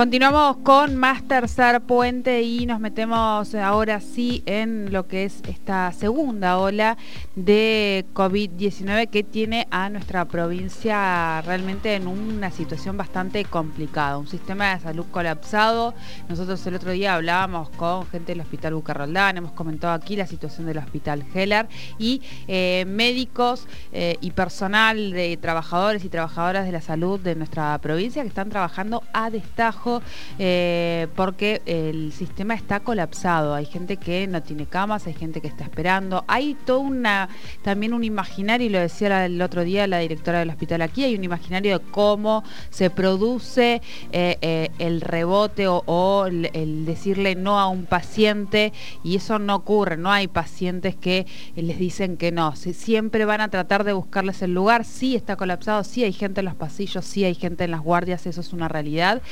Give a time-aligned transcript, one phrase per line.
[0.00, 5.92] Continuamos con más tercer puente y nos metemos ahora sí en lo que es esta
[5.92, 6.96] segunda ola
[7.36, 14.74] de COVID-19 que tiene a nuestra provincia realmente en una situación bastante complicada, un sistema
[14.74, 15.92] de salud colapsado.
[16.30, 20.66] Nosotros el otro día hablábamos con gente del Hospital Bucarroldán, hemos comentado aquí la situación
[20.66, 26.80] del Hospital Heller y eh, médicos eh, y personal de trabajadores y trabajadoras de la
[26.80, 29.89] salud de nuestra provincia que están trabajando a destajo
[30.38, 33.54] eh, porque el sistema está colapsado.
[33.54, 36.24] Hay gente que no tiene camas, hay gente que está esperando.
[36.28, 37.28] Hay todo una,
[37.62, 41.14] también un imaginario, y lo decía el otro día la directora del hospital aquí, hay
[41.14, 43.82] un imaginario de cómo se produce
[44.12, 49.96] eh, eh, el rebote o, el, decirle no a un paciente y eso no ocurre,
[49.96, 51.26] no hay pacientes que
[51.56, 55.84] les dicen que no, siempre van a tratar de buscarles el lugar, sí está colapsado,
[55.84, 58.68] sí hay gente en los pasillos, sí hay gente en las guardias, eso es una
[58.68, 59.22] realidad,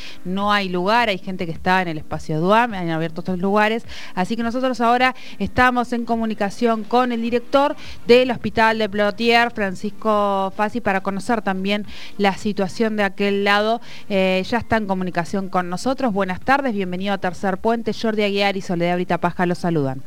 [0.47, 3.84] hay lugar, hay gente que está en el espacio DUAM, han abierto otros lugares,
[4.15, 7.75] así que nosotros ahora estamos en comunicación con el director
[8.06, 13.81] del Hospital de Plotier, Francisco Fassi, para conocer también la situación de aquel lado.
[14.09, 16.12] Eh, ya está en comunicación con nosotros.
[16.12, 17.92] Buenas tardes, bienvenido a Tercer Puente.
[17.92, 20.03] Jordi Aguiar y Soledad Brita Paja los saludan.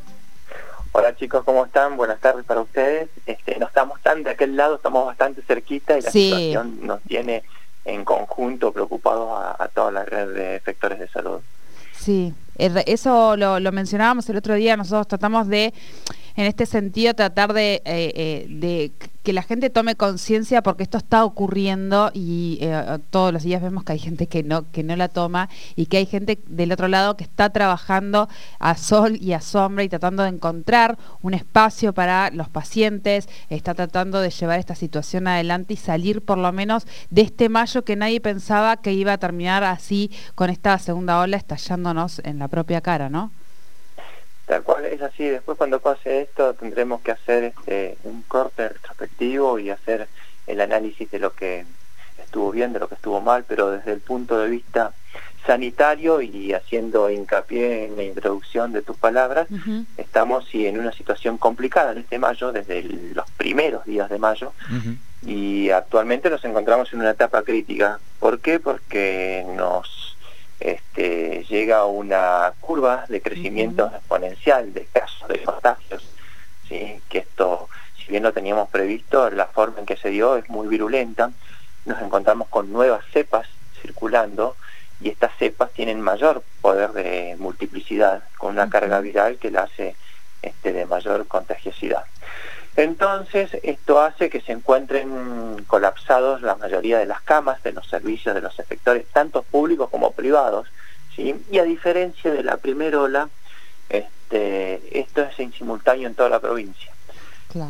[0.94, 1.96] Hola chicos, ¿cómo están?
[1.96, 3.08] Buenas tardes para ustedes.
[3.24, 7.42] Este, no estamos tan de aquel lado, estamos bastante cerquita y la situación nos tiene
[7.84, 11.40] en conjunto preocupados a, toda la red de efectores de salud.
[11.92, 15.72] Sí, eso lo, lo mencionábamos el otro día, nosotros tratamos de
[16.36, 20.98] en este sentido tratar de, eh, eh, de que la gente tome conciencia porque esto
[20.98, 24.96] está ocurriendo y eh, todos los días vemos que hay gente que no, que no
[24.96, 29.32] la toma y que hay gente del otro lado que está trabajando a sol y
[29.32, 34.58] a sombra y tratando de encontrar un espacio para los pacientes, está tratando de llevar
[34.58, 38.92] esta situación adelante y salir por lo menos de este mayo que nadie pensaba que
[38.92, 43.30] iba a terminar así con esta segunda ola estallándonos en la propia cara, ¿no?
[44.52, 49.58] Tal cual es así, después cuando pase esto tendremos que hacer este, un corte retrospectivo
[49.58, 50.08] y hacer
[50.46, 51.64] el análisis de lo que
[52.22, 54.92] estuvo bien, de lo que estuvo mal, pero desde el punto de vista
[55.46, 59.48] sanitario y haciendo hincapié en la introducción de tus palabras,
[59.96, 64.52] estamos sí, en una situación complicada en este mayo, desde los primeros días de mayo,
[65.24, 68.00] y actualmente nos encontramos en una etapa crítica.
[68.20, 68.60] ¿Por qué?
[68.60, 70.11] Porque nos
[70.62, 76.08] este, llega una curva de crecimiento exponencial de casos de contagios,
[76.68, 77.00] ¿sí?
[77.08, 80.68] que esto, si bien lo teníamos previsto, la forma en que se dio es muy
[80.68, 81.32] virulenta,
[81.84, 83.48] nos encontramos con nuevas cepas
[83.80, 84.56] circulando
[85.00, 89.96] y estas cepas tienen mayor poder de multiplicidad, con una carga viral que la hace
[90.42, 92.04] este, de mayor contagiosidad.
[92.76, 98.34] Entonces, esto hace que se encuentren colapsados la mayoría de las camas de los servicios
[98.34, 100.68] de los efectores, tanto públicos como privados,
[101.14, 101.34] ¿sí?
[101.50, 103.28] y a diferencia de la primera ola,
[103.90, 106.90] este, esto es en simultáneo en toda la provincia.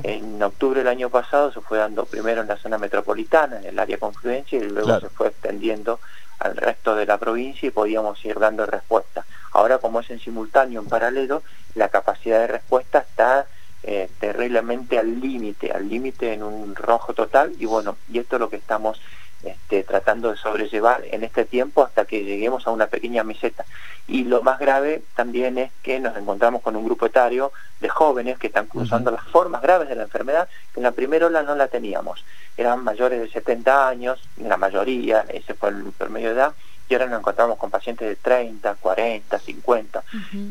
[0.05, 3.79] En octubre del año pasado se fue dando primero en la zona metropolitana, en el
[3.81, 5.99] área confluencia, y luego se fue extendiendo
[6.39, 9.25] al resto de la provincia y podíamos ir dando respuesta.
[9.51, 11.43] Ahora, como es en simultáneo, en paralelo,
[11.75, 13.47] la capacidad de respuesta está
[13.83, 18.41] eh, terriblemente al límite, al límite en un rojo total y bueno, y esto es
[18.41, 19.01] lo que estamos
[19.43, 23.65] este, tratando de sobrellevar en este tiempo hasta que lleguemos a una pequeña meseta.
[24.07, 27.51] Y lo más grave también es que nos encontramos con un grupo etario
[27.81, 31.27] de jóvenes que están cruzando las formas graves de la enfermedad, que en la primera
[31.27, 32.25] ola no la teníamos.
[32.57, 36.53] Eran mayores de 70 años, la mayoría, ese fue el promedio de edad,
[36.93, 40.05] y ahora nos encontramos con pacientes de 30, 40, 50,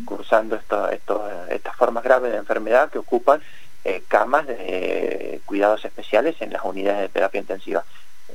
[0.06, 0.90] cursando esto,
[1.50, 3.44] estas formas graves de enfermedad que ocupan
[3.86, 7.86] eh, camas de cuidados especiales en las unidades de terapia intensiva,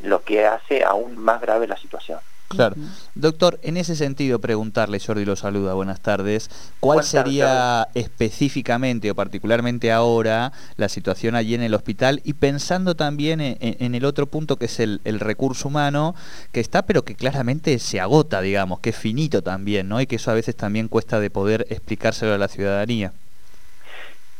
[0.04, 2.20] lo que hace aún más grave la situación.
[2.48, 2.76] Claro.
[3.14, 6.48] Doctor, en ese sentido, preguntarle, Jordi lo saluda, buenas tardes,
[6.78, 13.40] ¿cuál sería específicamente o particularmente ahora la situación allí en el hospital y pensando también
[13.40, 16.14] en, el otro punto que es el, recurso humano,
[16.52, 20.00] que está pero que claramente se agota, digamos, que es finito también, ¿no?
[20.00, 23.12] Y que eso a veces también cuesta de poder explicárselo a la ciudadanía.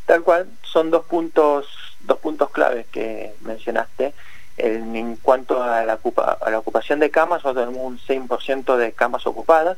[0.06, 1.67] Tal cual, son dos puntos,
[2.00, 4.14] dos puntos claves que mencionaste.
[4.58, 5.99] En, cuanto a la,
[6.41, 9.76] a la, ocupación de camas, nosotros tenemos un 6% de camas ocupadas,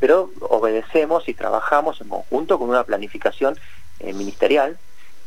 [0.00, 3.56] pero obedecemos y trabajamos en conjunto con una planificación
[4.00, 4.76] eh, ministerial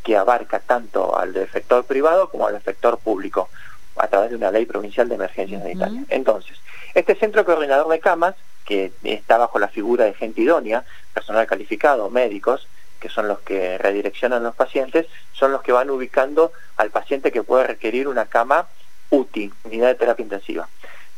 [0.03, 3.49] que abarca tanto al del sector privado como al sector público
[3.95, 6.05] a través de una ley provincial de emergencias sanitarias.
[6.09, 6.57] Entonces,
[6.93, 8.35] este centro coordinador de camas,
[8.65, 12.67] que está bajo la figura de gente idónea, personal calificado, médicos,
[12.99, 17.43] que son los que redireccionan los pacientes, son los que van ubicando al paciente que
[17.43, 18.67] puede requerir una cama
[19.09, 20.67] UTI, unidad de terapia intensiva.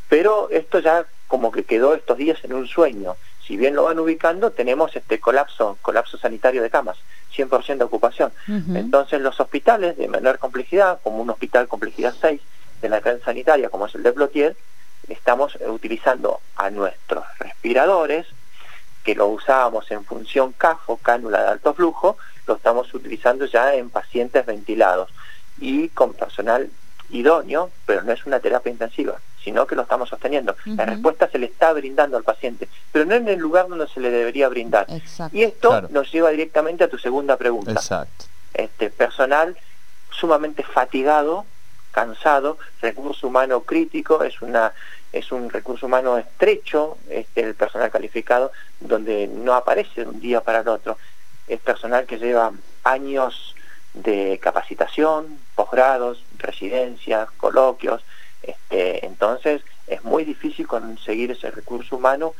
[0.09, 3.15] Pero esto ya como que quedó estos días en un sueño.
[3.45, 6.97] Si bien lo van ubicando, tenemos este colapso, colapso sanitario de camas,
[7.35, 8.31] 100% de ocupación.
[8.47, 12.41] Entonces los hospitales de menor complejidad, como un hospital complejidad 6
[12.81, 14.55] de la red sanitaria, como es el de Plotier,
[15.07, 18.27] estamos utilizando a nuestros respiradores,
[19.03, 22.17] que lo usábamos en función CAFO, cánula de alto flujo,
[22.47, 25.09] lo estamos utilizando ya en pacientes ventilados
[25.59, 26.69] y con personal
[27.11, 30.55] idóneo, pero no es una terapia intensiva, sino que lo estamos sosteniendo.
[30.65, 33.99] La respuesta se le está brindando al paciente, pero no en el lugar donde se
[33.99, 34.87] le debería brindar.
[35.31, 37.71] Y esto nos lleva directamente a tu segunda pregunta.
[37.71, 38.25] Exacto.
[38.53, 39.55] Este personal
[40.11, 41.45] sumamente fatigado,
[41.91, 44.73] cansado, recurso humano crítico, es una
[45.13, 50.39] es un recurso humano estrecho, este, el personal calificado, donde no aparece de un día
[50.39, 50.97] para el otro.
[51.47, 52.53] Es personal que lleva
[52.85, 53.55] años
[53.93, 58.03] de capacitación, posgrados, residencias, coloquios,
[58.41, 62.33] este, entonces es muy difícil conseguir ese recurso humano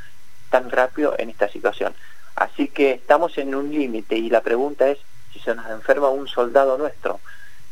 [0.49, 1.93] tan rápido en esta situación.
[2.35, 4.99] Así que estamos en un límite y la pregunta es
[5.33, 7.19] si se nos enferma un soldado nuestro,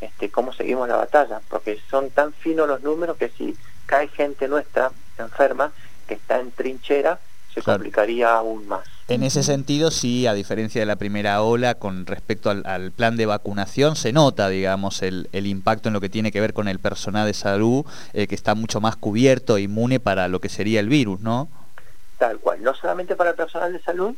[0.01, 4.47] este, cómo seguimos la batalla, porque son tan finos los números que si cae gente
[4.47, 5.71] nuestra enferma
[6.07, 7.19] que está en trinchera,
[7.53, 8.87] se complicaría aún más.
[9.09, 13.25] En ese sentido, sí, a diferencia de la primera ola, con respecto al, plan de
[13.25, 17.25] vacunación, se nota, digamos, el, impacto en lo que tiene que ver con el personal
[17.25, 20.89] de salud, eh, que está mucho más cubierto e inmune para lo que sería el
[20.89, 21.49] virus, ¿no?
[22.19, 24.13] Tal cual, no solamente para el personal de salud,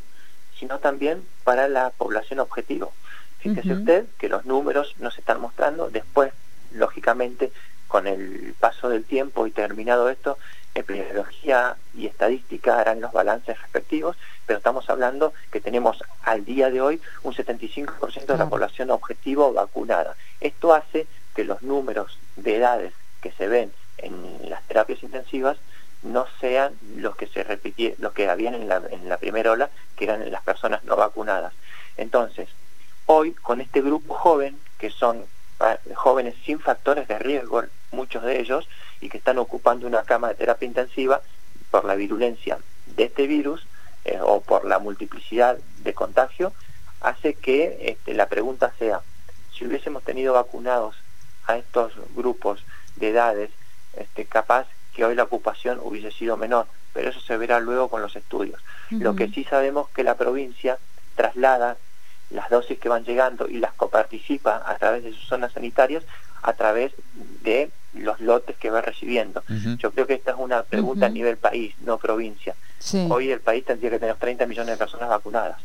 [0.60, 2.92] sino también para la población objetivo.
[3.40, 6.34] Fíjese usted que los números nos están mostrando, después,
[6.74, 7.54] lógicamente,
[7.92, 10.38] con el paso del tiempo y terminado esto,
[10.74, 14.16] epidemiología y estadística harán los balances respectivos,
[14.46, 19.52] pero estamos hablando que tenemos al día de hoy un 75% de la población objetivo
[19.52, 20.16] vacunada.
[20.40, 21.06] Esto hace
[21.36, 25.58] que los números de edades que se ven en las terapias intensivas
[26.02, 29.70] no sean los que se repitieron, los que habían en la, en la primera ola,
[29.98, 31.52] que eran las personas no vacunadas.
[31.98, 32.48] Entonces,
[33.06, 35.26] hoy con este grupo joven, que son
[35.60, 38.68] ah, jóvenes sin factores de riesgo, muchos de ellos,
[39.00, 41.22] y que están ocupando una cama de terapia intensiva
[41.70, 42.60] por la virulencia
[42.96, 43.66] de este virus
[44.06, 46.54] eh, o por la multiplicidad de contagio,
[47.02, 49.02] hace que este, la pregunta sea,
[49.54, 50.96] si hubiésemos tenido vacunados
[51.48, 52.64] a estos grupos
[52.96, 53.52] de edades,
[53.94, 58.02] este, capaz que hoy la ocupación hubiese sido menor, pero eso se verá luego con
[58.02, 58.62] los estudios.
[58.90, 60.78] Lo que sí sabemos que la provincia
[61.16, 61.78] traslada
[62.32, 66.04] las dosis que van llegando y las coparticipa a través de sus zonas sanitarias
[66.42, 66.94] a través
[67.44, 69.44] de los lotes que va recibiendo.
[69.78, 72.56] Yo creo que esta es una pregunta a nivel país, no provincia.
[73.10, 75.58] Hoy el país tendría que tener 30 millones de personas vacunadas.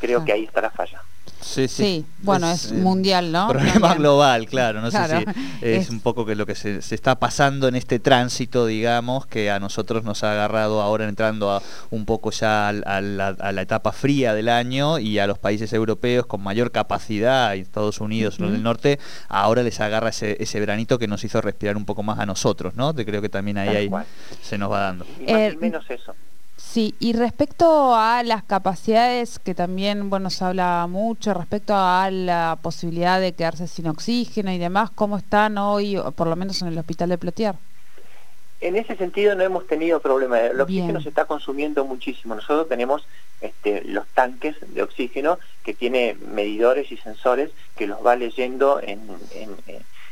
[0.00, 1.02] Creo que ahí está la falla.
[1.40, 2.04] Sí, sí.
[2.22, 3.48] bueno, es, mundial, ¿no?
[3.48, 4.80] Problema global, claro.
[4.80, 5.24] No sé si
[5.62, 9.60] es, un poco que lo que se, está pasando en este tránsito, digamos, que a
[9.60, 14.48] nosotros nos ha agarrado ahora entrando a, un poco ya a, la, etapa fría del
[14.48, 18.98] año y a los países europeos con mayor capacidad, Estados Unidos, los del norte,
[19.28, 22.74] ahora les agarra ese, ese veranito que nos hizo respirar un poco más a nosotros,
[22.74, 22.94] ¿no?
[22.94, 23.90] Te creo que también ahí,
[24.42, 25.06] se nos va dando.
[25.20, 26.14] Y más eh, menos eso.
[26.58, 32.58] Sí, y respecto a las capacidades, que también bueno, se habla mucho, respecto a la
[32.60, 36.78] posibilidad de quedarse sin oxígeno y demás, ¿cómo están hoy, por lo menos en el
[36.78, 37.54] hospital de Plotier?
[38.60, 40.40] En ese sentido no hemos tenido problema.
[40.40, 42.34] El oxígeno se está consumiendo muchísimo.
[42.34, 43.06] Nosotros tenemos
[43.40, 49.00] este, los tanques de oxígeno que tiene medidores y sensores que los va leyendo en,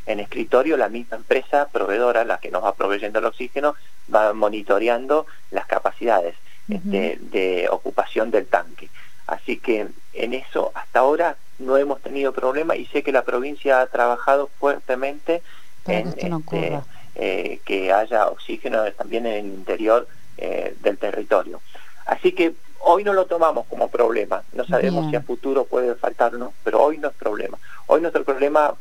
[0.07, 3.75] en escritorio la misma empresa proveedora, la que nos va proveyendo el oxígeno,
[4.15, 8.89] va monitoreando las capacidades de, ocupación del tanque.
[9.27, 13.81] Así que en eso hasta ahora no hemos tenido problema y sé que la provincia
[13.81, 15.43] ha trabajado fuertemente
[15.87, 16.81] en este,
[17.15, 20.07] eh, que haya oxígeno también en el interior
[20.37, 21.61] eh, del territorio.
[22.05, 26.53] Así que hoy no lo tomamos como problema, no sabemos si a futuro puede faltarnos,
[26.63, 27.59] pero hoy no es problema.
[27.87, 28.75] Hoy nuestro problema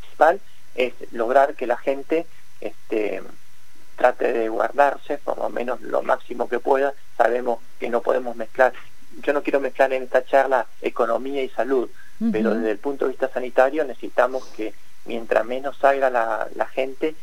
[0.00, 0.40] principal
[0.74, 2.26] es lograr que la gente
[2.60, 3.22] este,
[4.00, 6.94] trate de guardarse por lo menos lo máximo que pueda.
[7.18, 8.72] Sabemos que no podemos mezclar,
[9.22, 11.90] yo no quiero mezclar en esta charla economía y salud,
[12.32, 14.72] pero desde el punto de vista sanitario necesitamos que
[15.04, 17.14] mientras menos salga la, gente,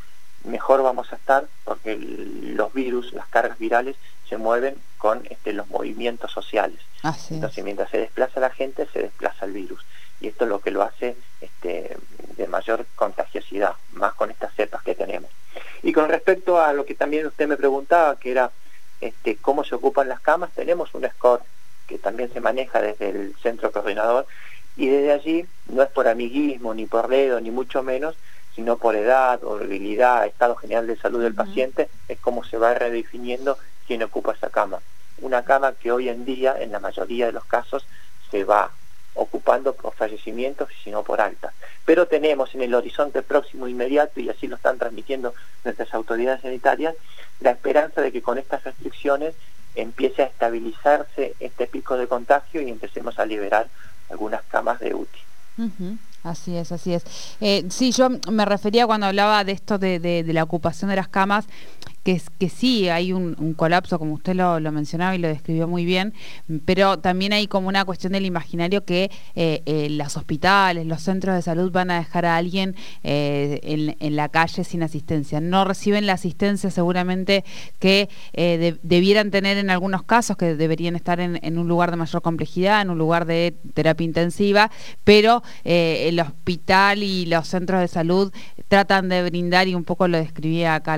[0.44, 3.96] mejor vamos a estar, porque los virus, las cargas virales,
[4.30, 6.80] se mueven con este, los movimientos sociales.
[7.32, 9.84] Entonces, mientras se desplaza la gente, se desplaza el virus.
[10.20, 11.98] Y esto es lo que lo hace este,
[12.36, 15.30] de mayor contagiosidad, más con estas cepas que tenemos.
[15.84, 18.52] Y con respecto a lo que también usted me preguntaba, que era
[19.02, 21.42] este, cómo se ocupan las camas, tenemos un score
[21.88, 24.28] que también se maneja desde el centro coordinador
[24.76, 28.16] y desde allí, no es por amiguismo, ni por dedo, ni mucho menos,
[28.56, 32.74] sino por edad o debilidad, estado general de salud del paciente, es como se va
[32.74, 34.80] redefiniendo quién ocupa esa cama.
[35.20, 37.88] Una cama que hoy en día, en la mayoría de los casos,
[38.30, 38.72] se va
[39.18, 41.54] ocupando por fallecimientos y no por alta.
[41.86, 45.34] Pero tenemos en el horizonte próximo inmediato, y así lo están transmitiendo
[45.66, 46.96] nuestras autoridades sanitarias,
[47.40, 49.36] la esperanza de que con estas restricciones
[49.76, 53.68] empiece a estabilizarse este pico de contagio y empecemos a liberar
[54.10, 55.20] algunas camas de UTI.
[56.24, 57.04] Así es, así es.
[57.42, 61.46] Eh, sí, yo me refería cuando hablaba de esto de la ocupación de las camas,
[62.40, 66.14] que, sí hay un, colapso, como usted lo, mencionaba y lo describió muy bien,
[66.64, 71.36] pero también hay como una cuestión del imaginario que eh, eh, los hospitales, los centros
[71.36, 75.42] de salud van a dejar a alguien eh, en, la calle sin asistencia.
[75.42, 77.44] No reciben la asistencia seguramente
[77.78, 78.10] que
[78.84, 82.90] debieran tener en algunos casos, que deberían estar en, un lugar de mayor complejidad, en
[82.90, 84.72] un lugar de terapia intensiva,
[85.04, 88.32] pero el hospital y los centros de salud
[88.70, 90.98] tratan de brindar, y un poco lo describía acá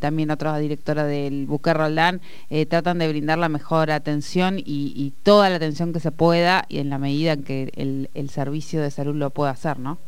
[0.00, 5.50] también otra directora del Buque Roldán, eh, tratan de brindar la mejor atención y, toda
[5.50, 9.14] la atención que se pueda y en la medida en que el, servicio de salud
[9.14, 9.98] lo pueda hacer, ¿no?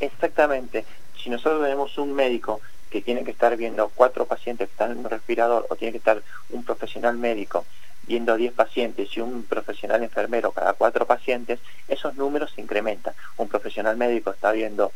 [0.00, 0.84] Exactamente.
[1.22, 4.98] Si nosotros tenemos un médico que tiene que estar viendo cuatro pacientes que están en
[4.98, 7.64] un respirador o tiene que estar un profesional médico
[8.06, 13.14] viendo 10 pacientes y un profesional enfermero cada cuatro pacientes, esos números se incrementan.
[13.36, 14.92] Un profesional médico está viendo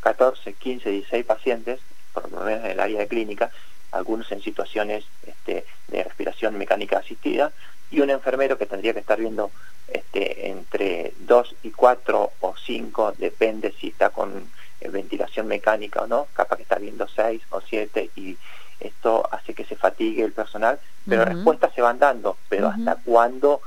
[0.00, 1.80] 14, 15, 16 pacientes,
[2.12, 3.50] por lo menos en el área de clínica,
[3.92, 7.52] algunos en situaciones este, de respiración mecánica asistida,
[7.90, 9.50] y un enfermero que tendría que estar viendo
[9.88, 14.48] este, entre 2 y 4 o 5, depende si está con
[14.80, 18.36] eh, ventilación mecánica o no, capaz que está viendo 6 o 7 y
[18.78, 23.60] esto hace que se fatigue el personal, pero respuestas se van dando, pero ¿hasta cuándo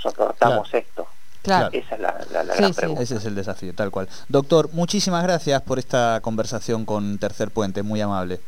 [0.00, 1.08] soportamos esto?
[1.42, 1.70] Claro.
[1.72, 2.12] Esa es la,
[2.76, 3.02] pregunta.
[3.02, 4.08] Ese es el desafío, tal cual.
[4.28, 8.40] Doctor, muchísimas gracias por esta conversación con Tercer Puente, muy amable.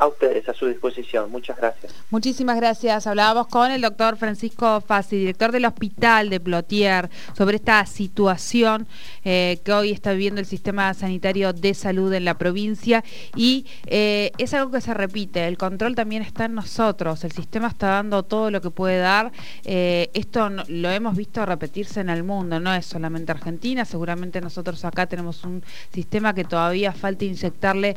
[0.00, 1.28] A ustedes, a su disposición.
[1.28, 1.92] Muchas gracias.
[2.10, 3.08] Muchísimas gracias.
[3.08, 8.86] Hablábamos con el doctor Francisco Fassi, director del Hospital de Plotier, sobre esta situación
[9.24, 13.02] eh, que hoy está viviendo el sistema sanitario de salud en la provincia
[13.34, 15.48] y eh, es algo que se repite.
[15.48, 17.24] El control también está en nosotros.
[17.24, 19.32] El sistema está dando todo lo que puede dar.
[19.64, 23.84] Eh, esto lo hemos visto repetirse en el mundo, no es solamente Argentina.
[23.84, 27.96] Seguramente nosotros acá tenemos un sistema que todavía falta inyectarle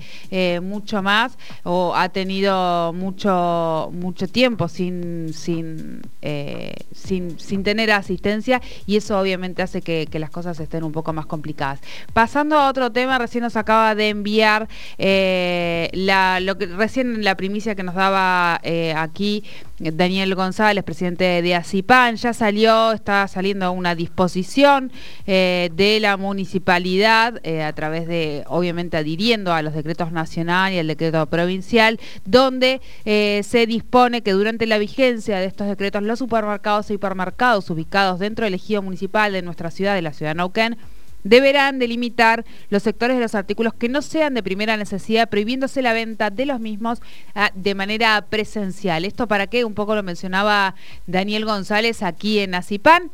[0.63, 8.62] mucho más o ha tenido mucho, mucho tiempo sin, sin, eh, sin, sin, tener asistencia
[8.86, 11.80] y eso obviamente hace que, las cosas estén un poco más complicadas.
[12.14, 14.68] Pasando a otro tema, recién nos acaba de enviar
[14.98, 19.44] eh, la, lo que recién la primicia que nos daba eh, aquí
[19.94, 24.92] Daniel González, presidente de ACIPAN, ya salió, está saliendo una disposición
[25.26, 31.26] de la municipalidad a través de, obviamente, adhiriendo a los decretos nacionales y al decreto
[31.28, 36.96] provincial donde eh, se dispone que durante la vigencia de estos decretos los supermercados e
[36.96, 40.78] hipermercados ubicados dentro del ejido municipal de nuestra ciudad, de la ciudad de Nauquén,
[41.24, 45.94] deberán delimitar los sectores de los artículos que no sean de primera necesidad, prohibiéndose la
[45.94, 47.01] venta de los mismos
[47.36, 49.06] ah, de manera presencial.
[49.06, 49.66] ¿Esto para qué?
[49.66, 50.75] Un poco lo mencionaba
[51.08, 53.12] Daniel González aquí en Acipan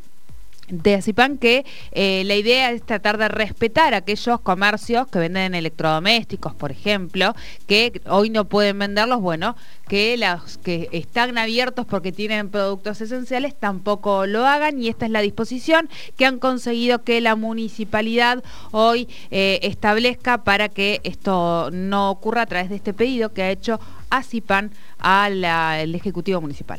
[0.69, 6.53] de Acipan que eh, la idea es tratar de respetar aquellos comercios que venden electrodomésticos,
[6.53, 7.35] por ejemplo,
[7.67, 9.55] que hoy no pueden venderlos, bueno,
[9.87, 15.11] que los que están abiertos porque tienen productos esenciales tampoco lo hagan y esta es
[15.11, 22.11] la disposición que han conseguido que la municipalidad hoy eh, establezca para que esto no
[22.11, 25.43] ocurra a través de este pedido que ha hecho Acipan al
[25.93, 26.75] Ejecutivo Municipal.